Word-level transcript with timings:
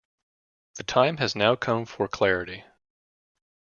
The 0.77 0.83
time 0.83 1.17
has 1.17 1.35
now 1.35 1.55
come 1.55 1.85
for 1.85 2.07
clarity. 2.07 2.63